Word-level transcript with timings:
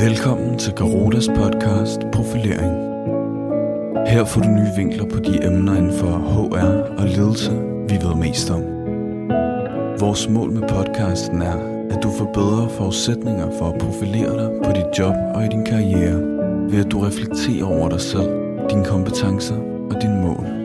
Velkommen 0.00 0.58
til 0.58 0.74
Garotas 0.74 1.28
podcast 1.28 2.00
Profilering. 2.12 2.72
Her 4.08 4.24
får 4.24 4.40
du 4.40 4.48
nye 4.48 4.72
vinkler 4.76 5.04
på 5.04 5.18
de 5.18 5.46
emner 5.46 5.76
inden 5.76 5.98
for 5.98 6.06
HR 6.06 7.00
og 7.00 7.06
ledelse, 7.08 7.50
vi 7.88 7.94
ved 7.94 8.14
mest 8.14 8.50
om. 8.50 8.62
Vores 10.00 10.28
mål 10.28 10.52
med 10.52 10.68
podcasten 10.68 11.42
er, 11.42 11.56
at 11.90 12.02
du 12.02 12.10
får 12.18 12.32
bedre 12.34 12.70
forudsætninger 12.70 13.50
for 13.58 13.68
at 13.68 13.78
profilere 13.78 14.32
dig 14.42 14.50
på 14.64 14.72
dit 14.72 14.98
job 14.98 15.14
og 15.34 15.44
i 15.44 15.48
din 15.48 15.64
karriere, 15.64 16.20
ved 16.70 16.84
at 16.84 16.92
du 16.92 17.00
reflekterer 17.00 17.64
over 17.64 17.88
dig 17.88 18.00
selv, 18.00 18.30
dine 18.70 18.84
kompetencer 18.84 19.56
og 19.90 20.02
dine 20.02 20.20
mål. 20.20 20.59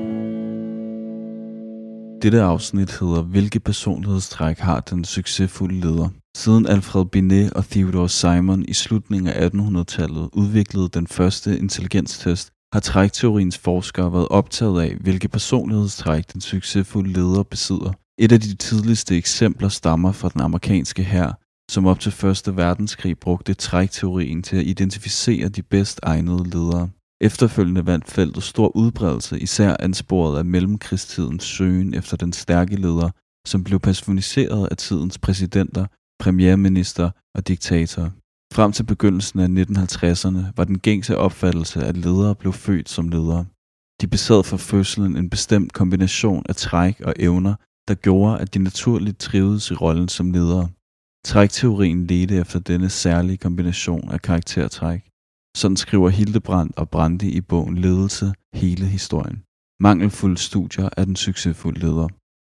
Dette 2.25 2.41
afsnit 2.41 2.99
hedder 2.99 3.21
Hvilke 3.21 3.59
personlighedstræk 3.59 4.59
har 4.59 4.79
den 4.79 5.03
succesfulde 5.03 5.79
leder? 5.79 6.09
Siden 6.37 6.67
Alfred 6.67 7.05
Binet 7.05 7.53
og 7.53 7.65
Theodore 7.65 8.09
Simon 8.09 8.65
i 8.67 8.73
slutningen 8.73 9.27
af 9.27 9.49
1800-tallet 9.49 10.29
udviklede 10.33 10.89
den 10.89 11.07
første 11.07 11.59
intelligenstest, 11.59 12.51
har 12.73 12.79
trækteoriens 12.79 13.57
forskere 13.57 14.13
været 14.13 14.27
optaget 14.27 14.81
af, 14.81 14.95
hvilke 14.95 15.27
personlighedstræk 15.27 16.33
den 16.33 16.41
succesfulde 16.41 17.13
leder 17.13 17.43
besidder. 17.43 17.91
Et 18.19 18.31
af 18.31 18.41
de 18.41 18.55
tidligste 18.55 19.17
eksempler 19.17 19.69
stammer 19.69 20.11
fra 20.11 20.29
den 20.29 20.41
amerikanske 20.41 21.03
hær, 21.03 21.39
som 21.71 21.85
op 21.85 21.99
til 21.99 22.25
1. 22.25 22.57
verdenskrig 22.57 23.19
brugte 23.19 23.53
trækteorien 23.53 24.43
til 24.43 24.57
at 24.57 24.65
identificere 24.65 25.49
de 25.49 25.61
bedst 25.61 25.99
egnede 26.03 26.49
ledere. 26.49 26.89
Efterfølgende 27.21 27.85
vandt 27.85 28.11
feltet 28.11 28.43
stor 28.43 28.75
udbredelse, 28.75 29.39
især 29.39 29.75
ansporet 29.79 30.37
af 30.37 30.45
mellemkrigstidens 30.45 31.43
søgen 31.43 31.93
efter 31.93 32.17
den 32.17 32.33
stærke 32.33 32.75
leder, 32.75 33.09
som 33.47 33.63
blev 33.63 33.79
personificeret 33.79 34.67
af 34.71 34.77
tidens 34.77 35.17
præsidenter 35.17 35.85
premierminister 36.19 37.09
og 37.35 37.47
diktator. 37.47 38.11
Frem 38.53 38.71
til 38.71 38.83
begyndelsen 38.83 39.39
af 39.39 39.63
1950'erne 39.63 40.51
var 40.57 40.63
den 40.63 40.79
gængse 40.79 41.17
opfattelse, 41.17 41.83
at 41.83 41.97
ledere 41.97 42.35
blev 42.35 42.53
født 42.53 42.89
som 42.89 43.09
ledere. 43.09 43.45
De 44.01 44.07
besad 44.07 44.43
fra 44.43 44.57
fødslen 44.57 45.17
en 45.17 45.29
bestemt 45.29 45.73
kombination 45.73 46.43
af 46.49 46.55
træk 46.55 47.01
og 47.01 47.13
evner, 47.19 47.55
der 47.87 47.95
gjorde, 47.95 48.39
at 48.39 48.53
de 48.53 48.59
naturligt 48.59 49.19
trivedes 49.19 49.71
i 49.71 49.73
rollen 49.73 50.07
som 50.07 50.31
ledere. 50.31 50.69
Trækteorien 51.25 52.07
ledte 52.07 52.35
efter 52.35 52.59
denne 52.59 52.89
særlige 52.89 53.37
kombination 53.37 54.11
af 54.11 54.21
karaktertræk. 54.21 55.01
Sådan 55.55 55.77
skriver 55.77 56.09
Hildebrandt 56.09 56.77
og 56.77 56.89
Brandi 56.89 57.29
i 57.29 57.41
bogen 57.41 57.77
Ledelse 57.77 58.33
hele 58.53 58.85
historien. 58.85 59.43
Mangelfulde 59.79 60.37
studier 60.37 60.89
af 60.97 61.05
den 61.05 61.15
succesfulde 61.15 61.79
leder. 61.79 62.07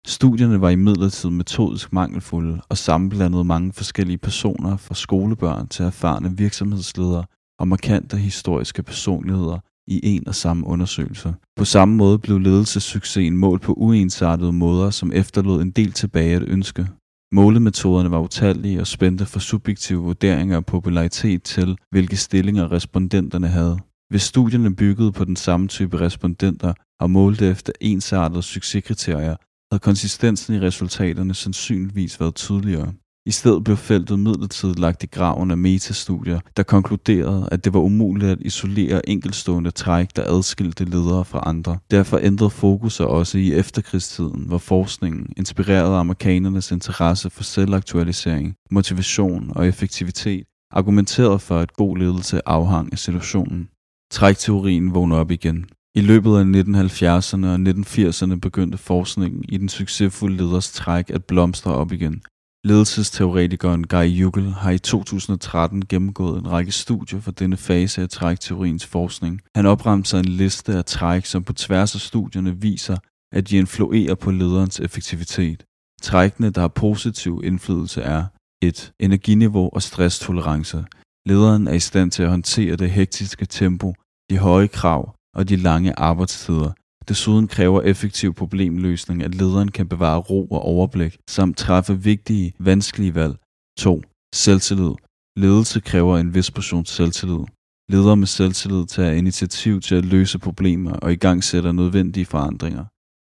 Studierne 0.06 0.60
var 0.60 0.70
imidlertid 0.70 1.30
metodisk 1.30 1.92
mangelfulde 1.92 2.60
og 2.68 2.78
sammenblandede 2.78 3.44
mange 3.44 3.72
forskellige 3.72 4.18
personer 4.18 4.76
fra 4.76 4.94
skolebørn 4.94 5.68
til 5.68 5.84
erfarne 5.84 6.36
virksomhedsledere 6.36 7.24
og 7.58 7.68
markante 7.68 8.16
historiske 8.16 8.82
personligheder 8.82 9.58
i 9.86 10.00
en 10.02 10.28
og 10.28 10.34
samme 10.34 10.66
undersøgelse. 10.66 11.34
På 11.56 11.64
samme 11.64 11.96
måde 11.96 12.18
blev 12.18 12.38
ledelsessuccesen 12.38 13.36
målt 13.36 13.62
på 13.62 13.72
uensartede 13.72 14.52
måder, 14.52 14.90
som 14.90 15.12
efterlod 15.12 15.62
en 15.62 15.70
del 15.70 15.92
tilbage 15.92 16.36
at 16.36 16.42
ønske. 16.42 16.88
Målemetoderne 17.34 18.10
var 18.10 18.18
utallige 18.18 18.80
og 18.80 18.86
spændte 18.86 19.26
fra 19.26 19.40
subjektive 19.40 20.02
vurderinger 20.02 20.56
af 20.56 20.66
popularitet 20.66 21.42
til, 21.42 21.76
hvilke 21.90 22.16
stillinger 22.16 22.72
respondenterne 22.72 23.48
havde. 23.48 23.78
Hvis 24.08 24.22
studierne 24.22 24.76
byggede 24.76 25.12
på 25.12 25.24
den 25.24 25.36
samme 25.36 25.68
type 25.68 26.00
respondenter 26.00 26.72
og 27.00 27.10
målte 27.10 27.46
efter 27.46 27.72
ensartede 27.80 28.42
succeskriterier, 28.42 29.36
havde 29.72 29.80
konsistensen 29.80 30.54
i 30.54 30.60
resultaterne 30.60 31.34
sandsynligvis 31.34 32.20
været 32.20 32.34
tydeligere. 32.34 32.92
I 33.26 33.30
stedet 33.30 33.64
blev 33.64 33.76
feltet 33.76 34.18
midlertidigt 34.18 34.78
lagt 34.78 35.02
i 35.02 35.06
graven 35.06 35.50
af 35.50 35.58
metastudier, 35.58 36.40
der 36.56 36.62
konkluderede, 36.62 37.48
at 37.52 37.64
det 37.64 37.74
var 37.74 37.80
umuligt 37.80 38.30
at 38.30 38.38
isolere 38.40 39.08
enkeltstående 39.08 39.70
træk, 39.70 40.16
der 40.16 40.36
adskilte 40.36 40.84
ledere 40.84 41.24
fra 41.24 41.42
andre. 41.46 41.78
Derfor 41.90 42.18
ændrede 42.22 42.50
fokus 42.50 42.94
sig 42.94 43.06
også 43.06 43.38
i 43.38 43.52
efterkrigstiden, 43.52 44.44
hvor 44.46 44.58
forskningen, 44.58 45.26
inspireret 45.36 45.94
af 45.94 45.98
amerikanernes 45.98 46.70
interesse 46.70 47.30
for 47.30 47.42
selvaktualisering, 47.42 48.54
motivation 48.70 49.52
og 49.56 49.66
effektivitet, 49.66 50.44
argumenterede 50.70 51.38
for, 51.38 51.58
at 51.58 51.72
god 51.72 51.98
ledelse 51.98 52.48
afhang 52.48 52.92
af 52.92 52.98
situationen. 52.98 53.68
Trækteorien 54.10 54.94
vågner 54.94 55.16
op 55.16 55.30
igen. 55.30 55.66
I 55.94 56.00
løbet 56.00 56.30
af 56.38 56.44
1970'erne 56.44 57.46
og 57.46 57.54
1980'erne 57.54 58.34
begyndte 58.34 58.78
forskningen 58.78 59.44
i 59.48 59.56
den 59.56 59.68
succesfulde 59.68 60.36
leders 60.36 60.72
træk 60.72 61.10
at 61.10 61.24
blomstre 61.24 61.74
op 61.74 61.92
igen. 61.92 62.22
Ledelsesteoretikeren 62.64 63.86
Guy 63.86 64.04
Jugel 64.04 64.52
har 64.52 64.70
i 64.70 64.78
2013 64.78 65.86
gennemgået 65.86 66.38
en 66.38 66.50
række 66.50 66.72
studier 66.72 67.20
for 67.20 67.30
denne 67.30 67.56
fase 67.56 68.02
af 68.02 68.08
trækteoriens 68.08 68.86
forskning. 68.86 69.40
Han 69.56 69.66
opremser 69.66 70.18
en 70.18 70.24
liste 70.24 70.72
af 70.74 70.84
træk, 70.84 71.24
som 71.24 71.44
på 71.44 71.52
tværs 71.52 71.94
af 71.94 72.00
studierne 72.00 72.60
viser, 72.60 72.96
at 73.32 73.50
de 73.50 73.56
influerer 73.56 74.14
på 74.14 74.30
lederens 74.30 74.80
effektivitet. 74.80 75.64
Trækkene, 76.02 76.50
der 76.50 76.60
har 76.60 76.68
positiv 76.68 77.42
indflydelse 77.44 78.02
er 78.02 78.24
1. 78.62 78.92
Energiniveau 79.00 79.70
og 79.72 79.82
stresstolerance. 79.82 80.84
Lederen 81.26 81.68
er 81.68 81.72
i 81.72 81.80
stand 81.80 82.10
til 82.10 82.22
at 82.22 82.28
håndtere 82.28 82.76
det 82.76 82.90
hektiske 82.90 83.46
tempo, 83.46 83.94
de 84.30 84.38
høje 84.38 84.68
krav 84.68 85.14
og 85.34 85.48
de 85.48 85.56
lange 85.56 85.98
arbejdstider. 85.98 86.72
Desuden 87.08 87.48
kræver 87.48 87.82
effektiv 87.82 88.34
problemløsning, 88.34 89.22
at 89.22 89.34
lederen 89.34 89.70
kan 89.70 89.88
bevare 89.88 90.18
ro 90.18 90.46
og 90.46 90.62
overblik, 90.62 91.18
samt 91.28 91.56
træffe 91.56 92.02
vigtige, 92.02 92.52
vanskelige 92.58 93.14
valg. 93.14 93.36
2. 93.78 94.02
Selvtillid. 94.34 94.94
Ledelse 95.36 95.80
kræver 95.80 96.18
en 96.18 96.34
vis 96.34 96.50
portion 96.50 96.84
selvtillid. 96.84 97.44
Ledere 97.88 98.16
med 98.16 98.26
selvtillid 98.26 98.86
tager 98.86 99.12
initiativ 99.12 99.80
til 99.80 99.94
at 99.94 100.04
løse 100.04 100.38
problemer 100.38 100.92
og 100.92 101.12
i 101.12 101.16
gang 101.16 101.44
sætter 101.44 101.72
nødvendige 101.72 102.26
forandringer. 102.26 102.84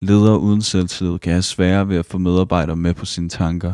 Ledere 0.06 0.40
uden 0.40 0.62
selvtillid 0.62 1.18
kan 1.20 1.32
have 1.32 1.42
sværere 1.42 1.90
ved 1.90 1.98
at 1.98 2.06
få 2.06 2.18
medarbejdere 2.18 2.76
med 2.76 2.94
på 2.94 3.06
sine 3.06 3.30
tanker. 3.30 3.74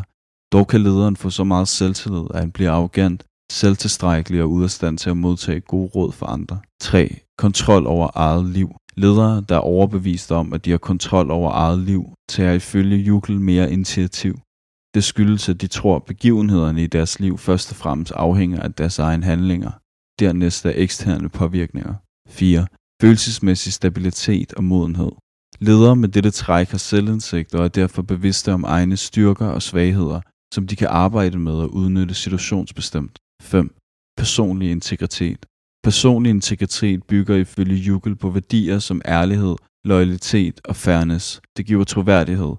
Dog 0.52 0.68
kan 0.68 0.80
lederen 0.80 1.16
få 1.16 1.30
så 1.30 1.44
meget 1.44 1.68
selvtillid, 1.68 2.24
at 2.34 2.40
han 2.40 2.50
bliver 2.50 2.70
arrogant, 2.70 3.24
selvtilstrækkelig 3.52 4.42
og 4.42 4.50
ude 4.50 4.64
af 4.64 4.70
stand 4.70 4.98
til 4.98 5.10
at 5.10 5.16
modtage 5.16 5.60
gode 5.60 5.90
råd 5.94 6.12
fra 6.12 6.32
andre. 6.32 6.58
3. 6.80 7.20
Kontrol 7.38 7.86
over 7.86 8.10
eget 8.14 8.46
liv. 8.46 8.70
Ledere, 8.96 9.44
der 9.48 9.54
er 9.54 9.60
overbevist 9.60 10.32
om, 10.32 10.52
at 10.52 10.64
de 10.64 10.70
har 10.70 10.78
kontrol 10.78 11.30
over 11.30 11.50
eget 11.50 11.78
liv, 11.78 12.04
tager 12.28 12.52
ifølge 12.52 12.96
Jukkel 12.96 13.40
mere 13.40 13.72
initiativ. 13.72 14.34
Det 14.94 15.04
skyldes, 15.04 15.48
at 15.48 15.60
de 15.60 15.66
tror, 15.66 15.96
at 15.96 16.04
begivenhederne 16.04 16.82
i 16.82 16.86
deres 16.86 17.20
liv 17.20 17.38
først 17.38 17.70
og 17.70 17.76
fremmest 17.76 18.12
afhænger 18.12 18.60
af 18.60 18.72
deres 18.72 18.98
egen 18.98 19.22
handlinger. 19.22 19.70
Dernæst 20.20 20.66
er 20.66 20.72
eksterne 20.74 21.28
påvirkninger. 21.28 21.94
4. 22.28 22.66
Følelsesmæssig 23.02 23.72
stabilitet 23.72 24.54
og 24.54 24.64
modenhed. 24.64 25.12
Ledere 25.60 25.96
med 25.96 26.08
dette 26.08 26.30
træk 26.30 26.70
har 26.70 26.78
selvindsigt 26.78 27.54
og 27.54 27.64
er 27.64 27.68
derfor 27.68 28.02
bevidste 28.02 28.52
om 28.52 28.64
egne 28.64 28.96
styrker 28.96 29.46
og 29.46 29.62
svagheder, 29.62 30.20
som 30.54 30.66
de 30.66 30.76
kan 30.76 30.88
arbejde 30.88 31.38
med 31.38 31.52
og 31.52 31.74
udnytte 31.74 32.14
situationsbestemt. 32.14 33.18
5. 33.42 33.76
Personlig 34.16 34.70
integritet. 34.70 35.46
Personlig 35.82 36.30
integritet 36.30 37.04
bygger 37.04 37.36
ifølge 37.36 37.76
Jukkel 37.76 38.16
på 38.16 38.30
værdier 38.30 38.78
som 38.78 39.02
ærlighed, 39.04 39.56
loyalitet 39.84 40.60
og 40.64 40.76
fairness. 40.76 41.40
Det 41.56 41.66
giver 41.66 41.84
troværdighed. 41.84 42.54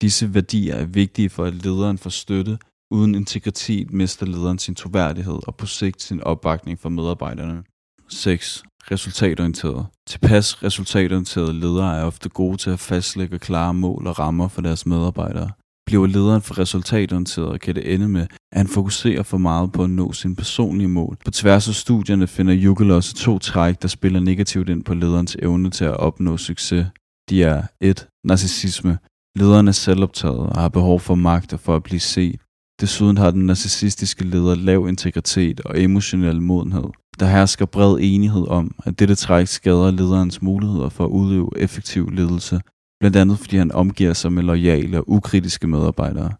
Disse 0.00 0.34
værdier 0.34 0.74
er 0.74 0.84
vigtige 0.84 1.30
for, 1.30 1.44
at 1.44 1.54
lederen 1.54 1.98
får 1.98 2.10
støtte. 2.10 2.58
Uden 2.90 3.14
integritet 3.14 3.92
mister 3.92 4.26
lederen 4.26 4.58
sin 4.58 4.74
troværdighed 4.74 5.38
og 5.46 5.56
på 5.56 5.66
sigt 5.66 6.02
sin 6.02 6.22
opbakning 6.22 6.80
fra 6.80 6.88
medarbejderne. 6.88 7.62
6. 8.08 8.62
Resultatorienteret. 8.90 9.86
Tilpas 10.06 10.62
resultatorienterede 10.62 11.60
ledere 11.60 11.98
er 11.98 12.04
ofte 12.04 12.28
gode 12.28 12.56
til 12.56 12.70
at 12.70 12.80
fastlægge 12.80 13.38
klare 13.38 13.74
mål 13.74 14.06
og 14.06 14.18
rammer 14.18 14.48
for 14.48 14.62
deres 14.62 14.86
medarbejdere. 14.86 15.50
Bliver 15.86 16.06
lederen 16.06 16.42
for 16.42 16.58
resultatorienteret, 16.58 17.60
kan 17.60 17.74
det 17.74 17.94
ende 17.94 18.08
med, 18.08 18.26
at 18.56 18.60
han 18.60 18.68
fokuserer 18.68 19.22
for 19.22 19.38
meget 19.38 19.72
på 19.72 19.84
at 19.84 19.90
nå 19.90 20.12
sine 20.12 20.36
personlige 20.36 20.88
mål. 20.88 21.16
På 21.24 21.30
tværs 21.30 21.68
af 21.68 21.74
studierne 21.74 22.26
finder 22.26 22.52
Jukkel 22.52 22.90
også 22.90 23.14
to 23.14 23.38
træk, 23.38 23.82
der 23.82 23.88
spiller 23.88 24.20
negativt 24.20 24.68
ind 24.68 24.84
på 24.84 24.94
lederens 24.94 25.36
evne 25.42 25.70
til 25.70 25.84
at 25.84 25.96
opnå 25.96 26.36
succes. 26.36 26.86
De 27.30 27.42
er 27.42 27.62
1. 27.80 28.08
Narcissisme. 28.24 28.98
Lederen 29.38 29.68
er 29.68 29.72
selvoptaget 29.72 30.38
og 30.38 30.60
har 30.60 30.68
behov 30.68 31.00
for 31.00 31.14
magt 31.14 31.52
og 31.52 31.60
for 31.60 31.76
at 31.76 31.82
blive 31.82 32.00
set. 32.00 32.40
Desuden 32.80 33.16
har 33.18 33.30
den 33.30 33.46
narcissistiske 33.46 34.24
leder 34.24 34.54
lav 34.54 34.88
integritet 34.88 35.60
og 35.60 35.82
emotionel 35.82 36.42
modenhed. 36.42 36.88
Der 37.20 37.26
hersker 37.26 37.66
bred 37.66 37.98
enighed 38.00 38.48
om, 38.48 38.74
at 38.84 38.98
dette 38.98 39.14
træk 39.14 39.46
skader 39.46 39.90
lederens 39.90 40.42
muligheder 40.42 40.88
for 40.88 41.04
at 41.04 41.10
udøve 41.10 41.50
effektiv 41.56 42.10
ledelse, 42.10 42.60
blandt 43.00 43.16
andet 43.16 43.38
fordi 43.38 43.56
han 43.56 43.72
omgiver 43.72 44.12
sig 44.12 44.32
med 44.32 44.42
lojale 44.42 44.98
og 44.98 45.04
ukritiske 45.06 45.66
medarbejdere. 45.66 46.32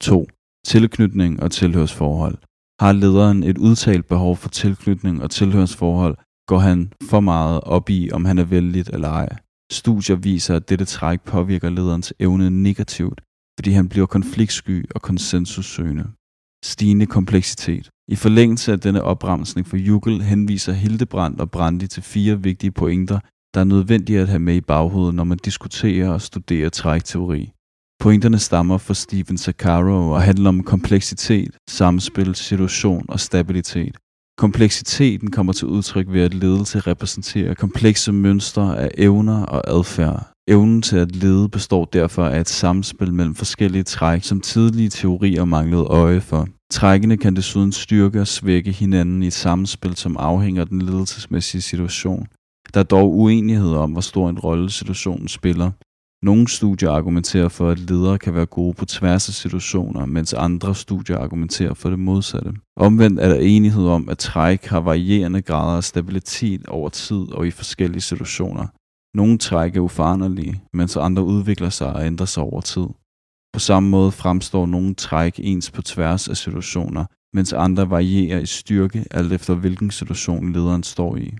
2. 0.00 0.26
Tilknytning 0.66 1.42
og 1.42 1.50
tilhørsforhold. 1.50 2.38
Har 2.80 2.92
lederen 2.92 3.42
et 3.42 3.58
udtalt 3.58 4.08
behov 4.08 4.36
for 4.36 4.48
tilknytning 4.48 5.22
og 5.22 5.30
tilhørsforhold, 5.30 6.16
går 6.46 6.58
han 6.58 6.92
for 7.10 7.20
meget 7.20 7.60
op 7.60 7.90
i, 7.90 8.10
om 8.12 8.24
han 8.24 8.38
er 8.38 8.44
vældigt 8.44 8.90
eller 8.92 9.08
ej. 9.08 9.28
Studier 9.72 10.16
viser, 10.16 10.56
at 10.56 10.68
dette 10.68 10.84
træk 10.84 11.20
påvirker 11.20 11.70
lederens 11.70 12.14
evne 12.18 12.50
negativt, 12.50 13.20
fordi 13.58 13.70
han 13.70 13.88
bliver 13.88 14.06
konfliktsky 14.06 14.90
og 14.94 15.02
konsensussøgende. 15.02 16.06
stigende 16.64 17.06
kompleksitet. 17.06 17.90
I 18.08 18.16
forlængelse 18.16 18.72
af 18.72 18.80
denne 18.80 19.02
opremsning 19.02 19.66
for 19.66 19.76
Jugel 19.76 20.22
henviser 20.22 20.72
Hildebrandt 20.72 21.40
og 21.40 21.50
Brandi 21.50 21.86
til 21.86 22.02
fire 22.02 22.42
vigtige 22.42 22.70
pointer, 22.70 23.18
der 23.54 23.60
er 23.60 23.64
nødvendige 23.64 24.20
at 24.20 24.28
have 24.28 24.38
med 24.38 24.54
i 24.54 24.60
baghovedet, 24.60 25.14
når 25.14 25.24
man 25.24 25.38
diskuterer 25.38 26.10
og 26.10 26.22
studerer 26.22 26.68
trækteori. 26.68 27.52
Pointerne 28.00 28.38
stammer 28.38 28.78
fra 28.78 28.94
Stephen 28.94 29.38
Sakaro 29.38 30.10
og 30.10 30.22
handler 30.22 30.48
om 30.48 30.62
kompleksitet, 30.62 31.50
samspil, 31.70 32.34
situation 32.34 33.04
og 33.08 33.20
stabilitet. 33.20 33.96
Kompleksiteten 34.38 35.30
kommer 35.30 35.52
til 35.52 35.68
udtryk 35.68 36.06
ved, 36.08 36.22
at 36.22 36.34
ledelse 36.34 36.80
repræsenterer 36.80 37.54
komplekse 37.54 38.12
mønstre 38.12 38.78
af 38.78 38.90
evner 38.98 39.42
og 39.42 39.78
adfærd. 39.78 40.30
Evnen 40.48 40.82
til 40.82 40.96
at 40.96 41.16
lede 41.16 41.48
består 41.48 41.84
derfor 41.84 42.24
af 42.24 42.40
et 42.40 42.48
samspil 42.48 43.14
mellem 43.14 43.34
forskellige 43.34 43.82
træk, 43.82 44.24
som 44.24 44.40
tidlige 44.40 44.88
teorier 44.88 45.44
manglede 45.44 45.84
øje 45.84 46.20
for. 46.20 46.48
Trækkene 46.70 47.16
kan 47.16 47.36
desuden 47.36 47.72
styrke 47.72 48.20
og 48.20 48.26
svække 48.26 48.72
hinanden 48.72 49.22
i 49.22 49.26
et 49.26 49.32
samspil, 49.32 49.96
som 49.96 50.16
afhænger 50.16 50.62
af 50.62 50.68
den 50.68 50.82
ledelsesmæssige 50.82 51.62
situation. 51.62 52.26
Der 52.74 52.80
er 52.80 52.84
dog 52.84 53.18
uenighed 53.18 53.72
om, 53.74 53.92
hvor 53.92 54.00
stor 54.00 54.28
en 54.28 54.38
rolle 54.38 54.70
situationen 54.70 55.28
spiller. 55.28 55.70
Nogle 56.22 56.48
studier 56.48 56.90
argumenterer 56.90 57.48
for, 57.48 57.70
at 57.70 57.78
ledere 57.78 58.18
kan 58.18 58.34
være 58.34 58.46
gode 58.46 58.74
på 58.74 58.84
tværs 58.84 59.28
af 59.28 59.34
situationer, 59.34 60.06
mens 60.06 60.34
andre 60.34 60.74
studier 60.74 61.18
argumenterer 61.18 61.74
for 61.74 61.90
det 61.90 61.98
modsatte. 61.98 62.52
Omvendt 62.76 63.20
er 63.20 63.28
der 63.28 63.40
enighed 63.40 63.86
om, 63.86 64.08
at 64.08 64.18
træk 64.18 64.64
har 64.64 64.80
varierende 64.80 65.42
grader 65.42 65.76
af 65.76 65.84
stabilitet 65.84 66.66
over 66.66 66.88
tid 66.88 67.32
og 67.32 67.46
i 67.46 67.50
forskellige 67.50 68.00
situationer. 68.00 68.66
Nogle 69.16 69.38
træk 69.38 69.76
er 69.76 69.80
uforanderlige, 69.80 70.62
mens 70.72 70.96
andre 70.96 71.24
udvikler 71.24 71.68
sig 71.68 71.92
og 71.92 72.06
ændrer 72.06 72.26
sig 72.26 72.42
over 72.42 72.60
tid. 72.60 72.86
På 73.52 73.58
samme 73.58 73.88
måde 73.88 74.12
fremstår 74.12 74.66
nogle 74.66 74.94
træk 74.94 75.40
ens 75.42 75.70
på 75.70 75.82
tværs 75.82 76.28
af 76.28 76.36
situationer, 76.36 77.04
mens 77.36 77.52
andre 77.52 77.90
varierer 77.90 78.40
i 78.40 78.46
styrke 78.46 79.04
alt 79.10 79.32
efter 79.32 79.54
hvilken 79.54 79.90
situation 79.90 80.52
lederen 80.52 80.82
står 80.82 81.16
i. 81.16 81.34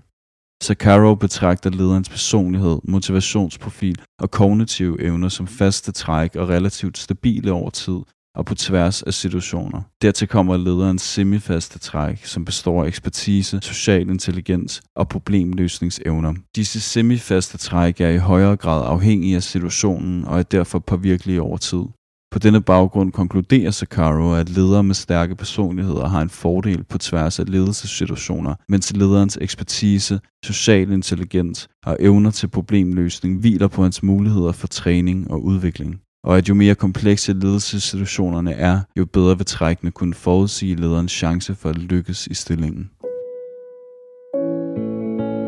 Sakharov 0.61 1.17
betragter 1.17 1.69
lederens 1.69 2.09
personlighed, 2.09 2.79
motivationsprofil 2.83 4.01
og 4.19 4.31
kognitive 4.31 5.01
evner 5.01 5.29
som 5.29 5.47
faste 5.47 5.91
træk 5.91 6.35
og 6.35 6.49
relativt 6.49 6.97
stabile 6.97 7.51
over 7.51 7.69
tid 7.69 7.99
og 8.35 8.45
på 8.45 8.55
tværs 8.55 9.03
af 9.03 9.13
situationer. 9.13 9.81
Dertil 10.01 10.27
kommer 10.27 10.57
lederens 10.57 11.01
semifaste 11.01 11.79
træk, 11.79 12.25
som 12.25 12.45
består 12.45 12.83
af 12.83 12.87
ekspertise, 12.87 13.59
social 13.61 14.09
intelligens 14.09 14.81
og 14.95 15.09
problemløsningsevner. 15.09 16.33
Disse 16.55 16.81
semifaste 16.81 17.57
træk 17.57 18.01
er 18.01 18.09
i 18.09 18.17
højere 18.17 18.55
grad 18.55 18.85
afhængige 18.85 19.35
af 19.35 19.43
situationen 19.43 20.25
og 20.25 20.39
er 20.39 20.43
derfor 20.43 20.79
påvirkelige 20.79 21.41
over 21.41 21.57
tid. 21.57 21.83
På 22.31 22.39
denne 22.39 22.61
baggrund 22.61 23.11
konkluderer 23.11 23.71
Sakaro, 23.71 24.33
at 24.33 24.49
ledere 24.49 24.83
med 24.83 24.95
stærke 24.95 25.35
personligheder 25.35 26.07
har 26.07 26.21
en 26.21 26.29
fordel 26.29 26.83
på 26.83 26.97
tværs 26.97 27.39
af 27.39 27.51
ledelsessituationer, 27.51 28.55
mens 28.69 28.93
lederens 28.93 29.37
ekspertise, 29.41 30.19
social 30.43 30.91
intelligens 30.91 31.67
og 31.85 31.97
evner 31.99 32.31
til 32.31 32.47
problemløsning 32.47 33.39
hviler 33.39 33.67
på 33.67 33.81
hans 33.81 34.03
muligheder 34.03 34.51
for 34.51 34.67
træning 34.67 35.31
og 35.31 35.43
udvikling. 35.43 36.01
Og 36.23 36.37
at 36.37 36.49
jo 36.49 36.53
mere 36.53 36.75
komplekse 36.75 37.33
ledelsessituationerne 37.33 38.53
er, 38.53 38.79
jo 38.97 39.05
bedre 39.05 39.37
vil 39.37 39.45
trækkene 39.45 39.91
kunne 39.91 40.13
forudsige 40.13 40.75
lederens 40.75 41.11
chance 41.11 41.55
for 41.55 41.69
at 41.69 41.77
lykkes 41.77 42.27
i 42.27 42.33
stillingen. 42.33 42.89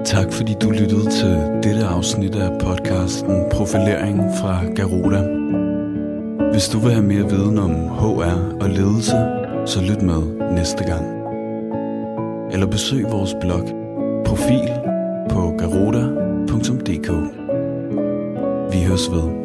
Tak 0.06 0.34
fordi 0.34 0.54
du 0.62 0.70
lyttede 0.70 1.10
til 1.10 1.62
dette 1.64 1.86
afsnit 1.86 2.36
af 2.36 2.60
podcasten 2.60 3.44
Profilering 3.52 4.20
fra 4.40 4.66
Garuda. 4.76 5.44
Hvis 6.54 6.70
du 6.70 6.80
vil 6.80 6.92
have 6.92 7.06
mere 7.06 7.30
viden 7.30 7.58
om 7.58 7.72
HR 7.72 8.62
og 8.62 8.70
ledelse, 8.70 9.18
så 9.66 9.82
lyt 9.82 10.02
med 10.02 10.52
næste 10.52 10.84
gang. 10.84 11.06
Eller 12.52 12.68
besøg 12.68 13.04
vores 13.04 13.36
blog 13.42 13.68
Profil 14.26 14.70
på 15.30 15.54
garoda.dk. 15.58 17.10
Vi 18.74 18.84
høres 18.84 19.12
ved. 19.12 19.43